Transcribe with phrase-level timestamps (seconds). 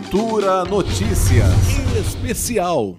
[0.00, 1.52] Cultura Notícias
[1.94, 2.96] Especial.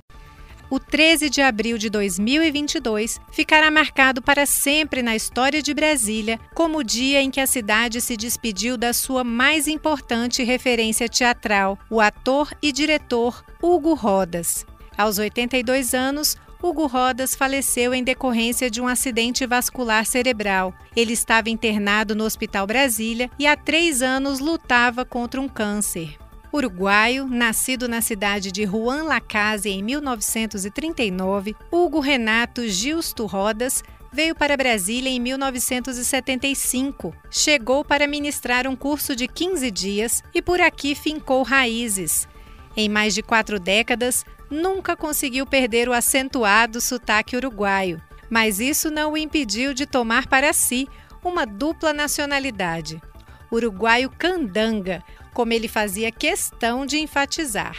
[0.69, 6.77] O 13 de abril de 2022 ficará marcado para sempre na história de Brasília como
[6.77, 11.99] o dia em que a cidade se despediu da sua mais importante referência teatral, o
[11.99, 14.63] ator e diretor Hugo Rodas.
[14.95, 20.71] Aos 82 anos, Hugo Rodas faleceu em decorrência de um acidente vascular cerebral.
[20.95, 26.20] Ele estava internado no Hospital Brasília e há três anos lutava contra um câncer.
[26.53, 33.81] Uruguaio, nascido na cidade de Juan Lacase em 1939, Hugo Renato Gilsto Rodas
[34.11, 37.15] veio para Brasília em 1975.
[37.29, 42.27] Chegou para ministrar um curso de 15 dias e por aqui fincou raízes.
[42.75, 49.13] Em mais de quatro décadas, nunca conseguiu perder o acentuado sotaque uruguaio, mas isso não
[49.13, 50.85] o impediu de tomar para si
[51.23, 53.01] uma dupla nacionalidade.
[53.49, 55.03] Uruguaio candanga,
[55.33, 57.75] como ele fazia questão de enfatizar.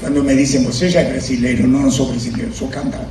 [0.00, 3.08] Quando me dizem você já é brasileiro, não sou brasileiro, sou candanga.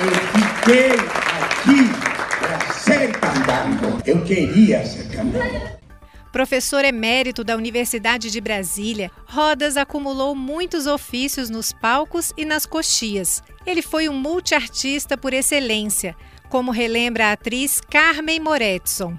[0.00, 4.02] Eu fiquei aqui para ser candango.
[4.04, 5.74] Eu queria ser candango.
[6.30, 13.40] Professor emérito da Universidade de Brasília, Rodas acumulou muitos ofícios nos palcos e nas coxias.
[13.64, 16.16] Ele foi um multiartista por excelência,
[16.50, 19.16] como relembra a atriz Carmen Moretson.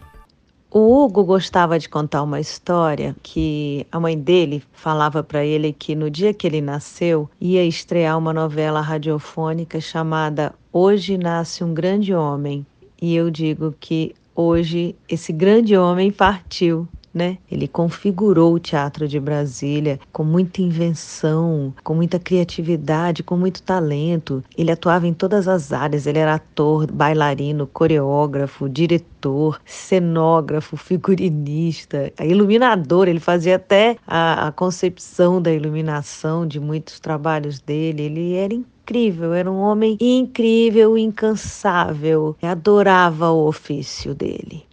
[0.78, 5.96] O Hugo gostava de contar uma história que a mãe dele falava para ele que
[5.96, 12.14] no dia que ele nasceu ia estrear uma novela radiofônica chamada Hoje Nasce um Grande
[12.14, 12.66] Homem.
[13.02, 16.86] E eu digo que hoje esse grande homem partiu
[17.16, 17.38] né?
[17.50, 24.44] Ele configurou o teatro de Brasília com muita invenção, com muita criatividade, com muito talento.
[24.58, 33.08] Ele atuava em todas as áreas, ele era ator, bailarino, coreógrafo, diretor, cenógrafo, figurinista, iluminador,
[33.08, 38.04] ele fazia até a, a concepção da iluminação de muitos trabalhos dele.
[38.04, 44.66] Ele era incrível, era um homem incrível, incansável, adorava o ofício dele.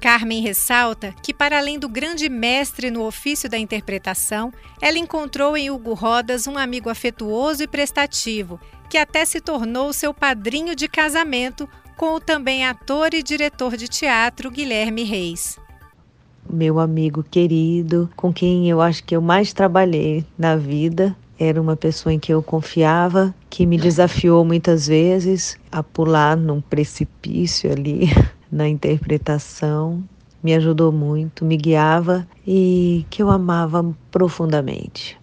[0.00, 4.50] Carmen ressalta que, para além do grande mestre no ofício da interpretação,
[4.80, 10.14] ela encontrou em Hugo Rodas um amigo afetuoso e prestativo, que até se tornou seu
[10.14, 11.68] padrinho de casamento
[11.98, 15.58] com o também ator e diretor de teatro Guilherme Reis.
[16.48, 21.76] Meu amigo querido, com quem eu acho que eu mais trabalhei na vida, era uma
[21.76, 28.08] pessoa em que eu confiava, que me desafiou muitas vezes a pular num precipício ali
[28.50, 30.02] na interpretação,
[30.42, 35.18] me ajudou muito, me guiava e que eu amava profundamente.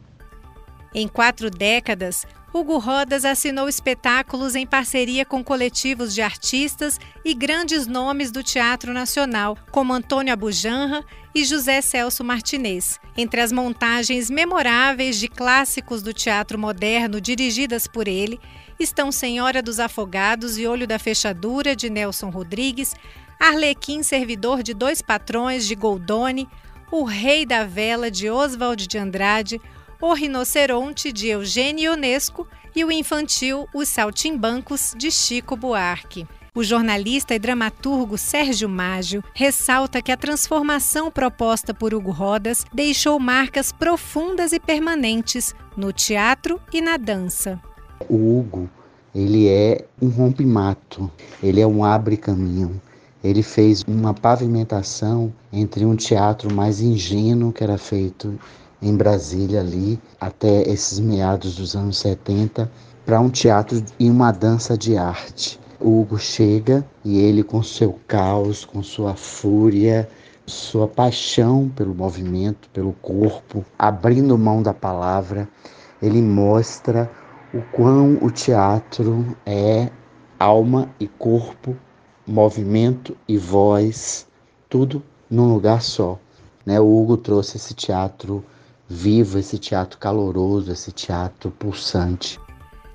[0.94, 7.86] Em quatro décadas, Hugo Rodas assinou espetáculos em parceria com coletivos de artistas e grandes
[7.86, 11.04] nomes do teatro nacional, como Antônio Abujanra
[11.36, 13.00] e José Celso Martinez.
[13.18, 18.40] Entre as montagens memoráveis de clássicos do teatro moderno dirigidas por ele,
[18.80, 22.96] estão Senhora dos Afogados e Olho da Fechadura, de Nelson Rodrigues,
[23.40, 26.48] Arlequim Servidor de Dois Patrões, de Goldoni,
[26.90, 29.62] O Rei da Vela, de Oswald de Andrade,
[30.00, 36.28] O Rinoceronte, de Eugênio Ionesco e o infantil Os Saltimbancos, de Chico Buarque.
[36.54, 43.20] O jornalista e dramaturgo Sérgio Mágio ressalta que a transformação proposta por Hugo Rodas deixou
[43.20, 47.60] marcas profundas e permanentes no teatro e na dança.
[48.08, 48.70] O Hugo,
[49.16, 52.80] ele é um rompimato, ele é um abre-caminho.
[53.24, 58.40] Ele fez uma pavimentação entre um teatro mais ingênuo que era feito
[58.82, 62.70] em Brasília ali até esses meados dos anos 70
[63.06, 65.60] para um teatro e uma dança de arte.
[65.80, 70.10] O Hugo chega e ele com seu caos, com sua fúria,
[70.46, 75.48] sua paixão pelo movimento, pelo corpo, abrindo mão da palavra,
[76.02, 77.10] ele mostra
[77.54, 79.90] o quão o teatro é
[80.40, 81.76] alma e corpo,
[82.26, 84.28] movimento e voz,
[84.70, 86.18] tudo num lugar só.
[86.66, 86.80] Né?
[86.80, 88.44] O Hugo trouxe esse teatro
[88.90, 92.40] vivo, esse teatro caloroso, esse teatro pulsante.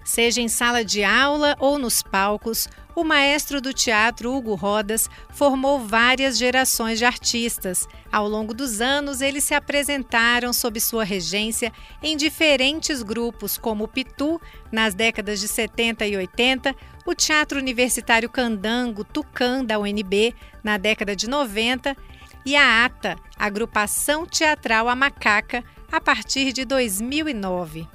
[0.05, 5.79] Seja em sala de aula ou nos palcos, o maestro do teatro Hugo Rodas formou
[5.79, 7.89] várias gerações de artistas.
[8.11, 11.73] Ao longo dos anos, eles se apresentaram sob sua regência
[12.03, 14.41] em diferentes grupos, como o Pitu,
[14.71, 16.75] nas décadas de 70 e 80,
[17.07, 21.97] o Teatro Universitário Candango Tucã, da UNB, na década de 90,
[22.45, 27.87] e a ATA, Agrupação Teatral A Macaca, a partir de 2009.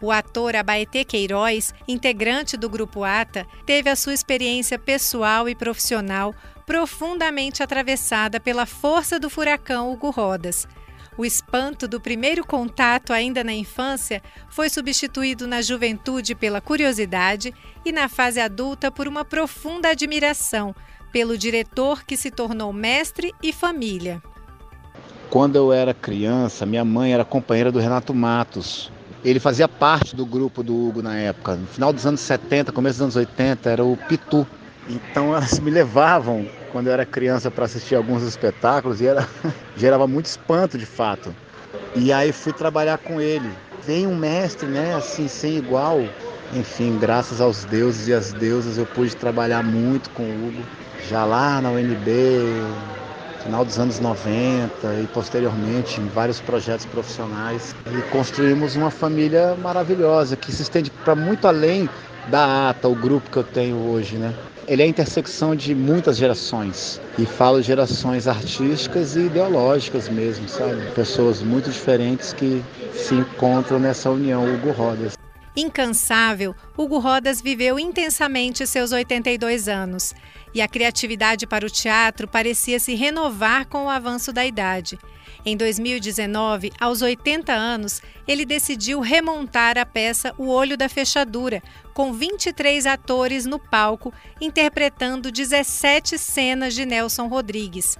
[0.00, 6.34] O ator Abaete Queiroz, integrante do Grupo ATA, teve a sua experiência pessoal e profissional
[6.64, 10.66] profundamente atravessada pela força do furacão Hugo Rodas.
[11.18, 17.52] O espanto do primeiro contato ainda na infância foi substituído na juventude pela curiosidade
[17.84, 20.74] e na fase adulta por uma profunda admiração
[21.10, 24.22] pelo diretor que se tornou mestre e família.
[25.30, 28.90] Quando eu era criança, minha mãe era companheira do Renato Matos.
[29.22, 31.54] Ele fazia parte do grupo do Hugo na época.
[31.54, 34.46] No final dos anos 70, começo dos anos 80, era o Pitu.
[34.88, 39.28] Então elas me levavam quando eu era criança para assistir alguns espetáculos e era,
[39.76, 41.34] gerava muito espanto de fato.
[41.94, 43.50] E aí fui trabalhar com ele.
[43.84, 46.00] Vem um mestre, né, assim, sem igual.
[46.54, 50.62] Enfim, graças aos deuses e às deusas eu pude trabalhar muito com o Hugo.
[51.08, 52.97] Já lá na UNB,
[53.42, 54.70] final dos anos 90
[55.02, 57.74] e posteriormente em vários projetos profissionais.
[57.86, 61.88] E construímos uma família maravilhosa que se estende para muito além
[62.28, 64.34] da ATA, o grupo que eu tenho hoje, né?
[64.68, 67.00] ele é a intersecção de muitas gerações.
[67.18, 70.92] E falo gerações artísticas e ideológicas mesmo, sabe?
[70.94, 72.62] Pessoas muito diferentes que
[72.92, 75.17] se encontram nessa união Hugo Rodas.
[75.58, 80.14] Incansável, Hugo Rodas viveu intensamente seus 82 anos.
[80.54, 84.96] E a criatividade para o teatro parecia se renovar com o avanço da idade.
[85.44, 91.60] Em 2019, aos 80 anos, ele decidiu remontar a peça O Olho da Fechadura,
[91.92, 97.98] com 23 atores no palco, interpretando 17 cenas de Nelson Rodrigues.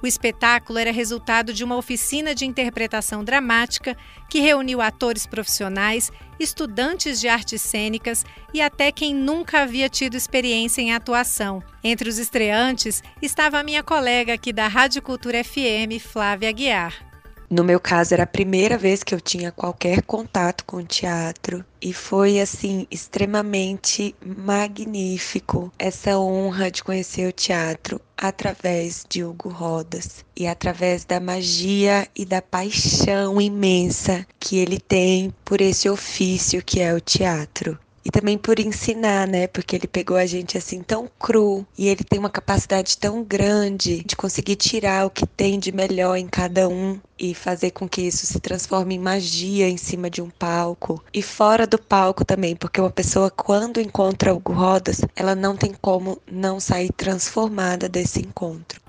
[0.00, 3.96] O espetáculo era resultado de uma oficina de interpretação dramática
[4.28, 6.10] que reuniu atores profissionais,
[6.40, 11.62] estudantes de artes cênicas e até quem nunca havia tido experiência em atuação.
[11.84, 17.09] Entre os estreantes estava a minha colega aqui da Rádio Cultura FM, Flávia Aguiar.
[17.52, 21.92] No meu caso, era a primeira vez que eu tinha qualquer contato com teatro e
[21.92, 30.46] foi assim extremamente magnífico essa honra de conhecer o teatro através de Hugo Rodas e
[30.46, 36.94] através da magia e da paixão imensa que ele tem por esse ofício que é
[36.94, 37.76] o teatro
[38.10, 39.46] e também por ensinar, né?
[39.46, 44.02] Porque ele pegou a gente assim tão cru e ele tem uma capacidade tão grande
[44.04, 48.02] de conseguir tirar o que tem de melhor em cada um e fazer com que
[48.02, 52.56] isso se transforme em magia em cima de um palco e fora do palco também,
[52.56, 58.20] porque uma pessoa quando encontra Hugo Rodas, ela não tem como não sair transformada desse
[58.20, 58.80] encontro.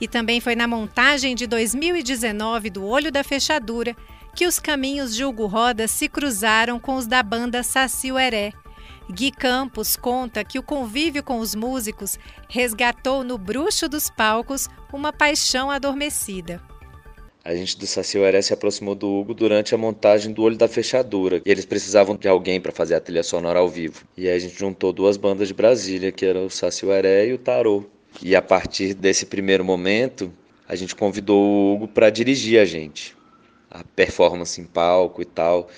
[0.00, 3.96] E também foi na montagem de 2019 do Olho da Fechadura
[4.36, 8.52] que os caminhos de Hugo Roda se cruzaram com os da banda Saci Ueré.
[9.10, 15.10] Gui Campos conta que o convívio com os músicos resgatou no bruxo dos palcos uma
[15.10, 16.60] paixão adormecida.
[17.42, 20.68] A gente do Saci Ueré se aproximou do Hugo durante a montagem do Olho da
[20.68, 21.40] Fechadura.
[21.46, 24.04] E eles precisavam de alguém para fazer a trilha sonora ao vivo.
[24.18, 27.32] E aí a gente juntou duas bandas de Brasília, que eram o Saci Ueré e
[27.32, 27.86] o Tarô.
[28.20, 30.30] E a partir desse primeiro momento,
[30.68, 33.15] a gente convidou o Hugo para dirigir a gente
[33.70, 35.68] a performance em palco e tal.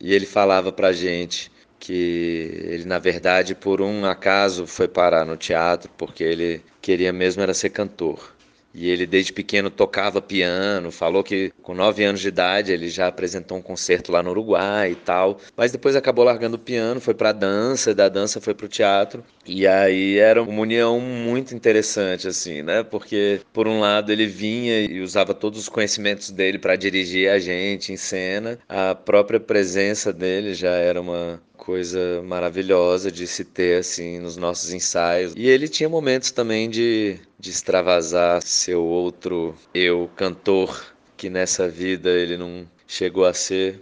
[0.00, 5.36] E ele falava pra gente que ele na verdade por um acaso foi parar no
[5.36, 8.34] teatro porque ele queria mesmo era ser cantor.
[8.74, 13.06] E ele desde pequeno tocava piano, falou que com nove anos de idade ele já
[13.06, 15.38] apresentou um concerto lá no Uruguai e tal.
[15.56, 19.24] Mas depois acabou largando o piano, foi para dança, da dança foi para o teatro.
[19.46, 22.82] E aí era uma união muito interessante, assim, né?
[22.82, 27.38] Porque por um lado ele vinha e usava todos os conhecimentos dele para dirigir a
[27.38, 33.78] gente em cena, a própria presença dele já era uma coisa maravilhosa de se ter
[33.78, 35.32] assim nos nossos ensaios.
[35.36, 42.10] E ele tinha momentos também de, de extravasar seu outro eu cantor, que nessa vida
[42.10, 43.80] ele não chegou a ser.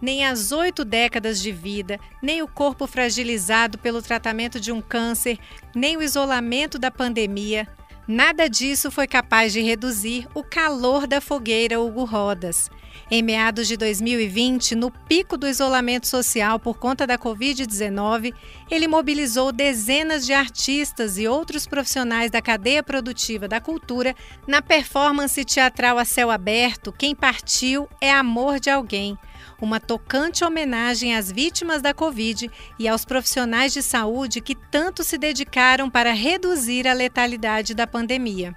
[0.00, 5.38] Nem as oito décadas de vida, nem o corpo fragilizado pelo tratamento de um câncer,
[5.76, 7.68] nem o isolamento da pandemia,
[8.06, 12.68] Nada disso foi capaz de reduzir o calor da fogueira Hugo Rodas.
[13.08, 18.34] Em meados de 2020, no pico do isolamento social por conta da Covid-19,
[18.68, 24.16] ele mobilizou dezenas de artistas e outros profissionais da cadeia produtiva da cultura
[24.48, 29.16] na performance teatral a céu aberto Quem Partiu é Amor de Alguém
[29.62, 35.16] uma tocante homenagem às vítimas da Covid e aos profissionais de saúde que tanto se
[35.16, 38.50] dedicaram para reduzir a letalidade da pandemia.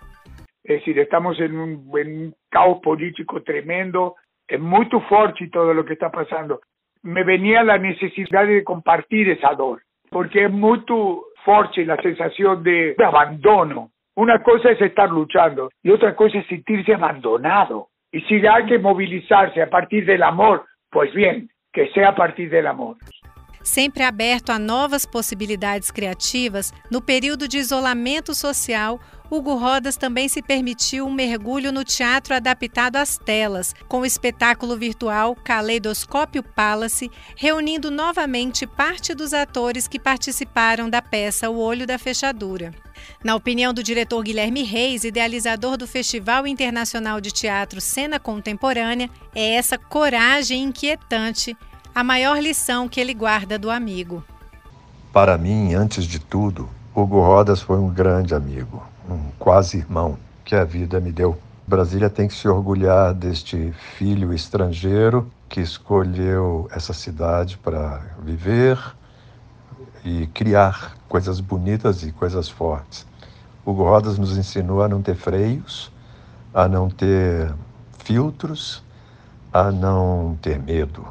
[0.68, 4.16] É estamos em um, em um caos político tremendo,
[4.50, 6.60] é muito forte todo o que está passando.
[7.04, 12.96] Me venia a necessidade de compartilhar essa dor, porque é muito forte a sensação de,
[12.96, 13.90] de abandono.
[14.18, 17.86] Uma coisa é estar lutando e outra coisa é sentir-se abandonado.
[18.12, 22.50] E se há que mobilizar-se a partir do amor, Pues bien, que sea a partir
[22.50, 22.98] del amor.
[23.66, 29.00] Sempre aberto a novas possibilidades criativas, no período de isolamento social,
[29.30, 34.78] Hugo Rodas também se permitiu um mergulho no teatro adaptado às telas, com o espetáculo
[34.78, 41.98] virtual Caleidoscópio Palace, reunindo novamente parte dos atores que participaram da peça O Olho da
[41.98, 42.72] Fechadura.
[43.24, 49.56] Na opinião do diretor Guilherme Reis, idealizador do Festival Internacional de Teatro Cena Contemporânea, é
[49.56, 51.56] essa coragem inquietante
[51.94, 54.24] a maior lição que ele guarda do amigo.
[55.14, 60.56] Para mim, antes de tudo, Hugo Rodas foi um grande amigo, um quase irmão que
[60.56, 61.38] a vida me deu.
[61.68, 68.78] Brasília tem que se orgulhar deste filho estrangeiro que escolheu essa cidade para viver
[70.06, 73.08] e criar coisas bonitas e coisas fortes.
[73.66, 75.92] Hugo Rodas nos ensinou a não ter freios,
[76.54, 77.52] a não ter
[77.98, 78.84] filtros,
[79.52, 81.08] a não ter medo.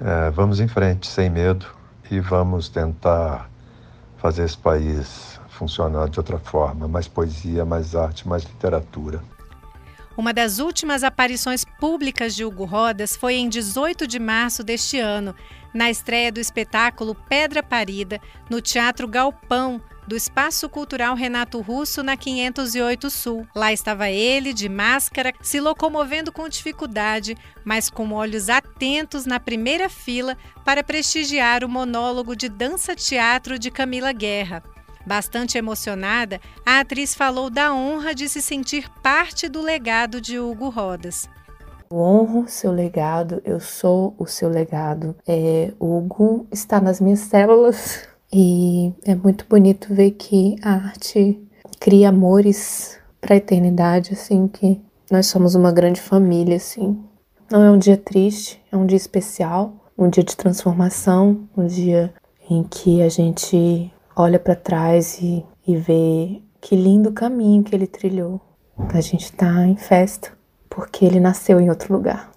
[0.00, 1.66] É, vamos em frente, sem medo,
[2.08, 3.50] e vamos tentar
[4.18, 9.20] fazer esse país funcionar de outra forma, mais poesia, mais arte, mais literatura.
[10.16, 15.34] Uma das últimas aparições públicas de Hugo Rodas foi em 18 de março deste ano,
[15.74, 18.18] na estreia do espetáculo Pedra Parida,
[18.48, 23.46] no Teatro Galpão, do Espaço Cultural Renato Russo, na 508 Sul.
[23.54, 29.90] Lá estava ele, de máscara, se locomovendo com dificuldade, mas com olhos atentos na primeira
[29.90, 34.62] fila para prestigiar o monólogo de dança-teatro de Camila Guerra.
[35.06, 40.68] Bastante emocionada, a atriz falou da honra de se sentir parte do legado de Hugo
[40.68, 41.28] Rodas.
[41.88, 45.14] Eu honro seu legado, eu sou o seu legado.
[45.24, 51.40] É, Hugo está nas minhas células e é muito bonito ver que a arte
[51.78, 57.00] cria amores para a eternidade, assim, que nós somos uma grande família, assim.
[57.48, 62.12] Não é um dia triste, é um dia especial, um dia de transformação, um dia
[62.50, 67.86] em que a gente olha para trás e, e vê que lindo caminho que ele
[67.86, 68.40] trilhou.
[68.92, 70.32] A gente tá em festa
[70.70, 72.32] porque ele nasceu em outro lugar.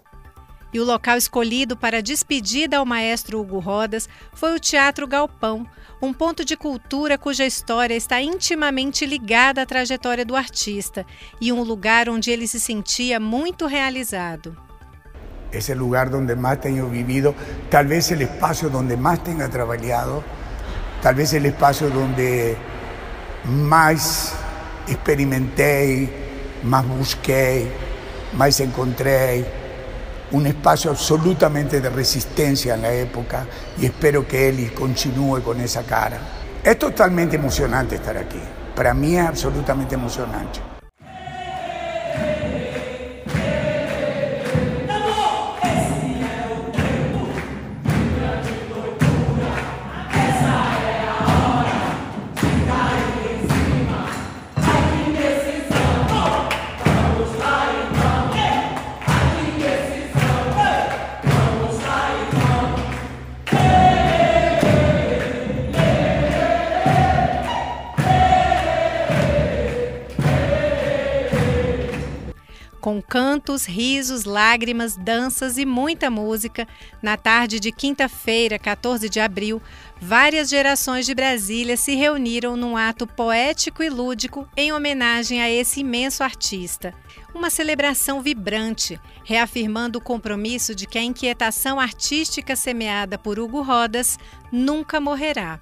[0.71, 5.65] E o local escolhido para a despedida ao maestro Hugo Rodas foi o Teatro Galpão,
[6.01, 11.05] um ponto de cultura cuja história está intimamente ligada à trajetória do artista
[11.41, 14.55] e um lugar onde ele se sentia muito realizado.
[15.51, 17.36] É o lugar onde mais tenho vivido,
[17.71, 20.24] talvez o espaço onde mais tenha trabalhado
[21.01, 22.56] tal vez el espacio donde
[23.46, 24.34] más
[24.88, 26.10] experimenté,
[26.63, 27.68] más busqué,
[28.38, 29.46] más encontré,
[30.32, 33.46] un espacio absolutamente de resistencia en la época
[33.79, 36.20] y espero que él continúe con esa cara.
[36.63, 38.41] Es totalmente emocionante estar aquí,
[38.75, 40.78] para mí es absolutamente emocionante.
[72.89, 76.67] Com cantos, risos, lágrimas, danças e muita música,
[77.03, 79.62] na tarde de quinta-feira, 14 de abril,
[80.01, 85.81] várias gerações de Brasília se reuniram num ato poético e lúdico em homenagem a esse
[85.81, 86.91] imenso artista.
[87.31, 94.17] Uma celebração vibrante, reafirmando o compromisso de que a inquietação artística semeada por Hugo Rodas
[94.51, 95.60] nunca morrerá.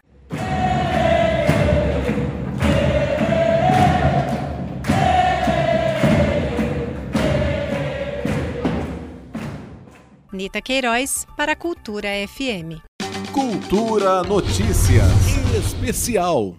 [10.37, 12.79] Nita Queiroz, para a Cultura FM.
[13.33, 15.11] Cultura Notícias
[15.57, 16.57] Especial.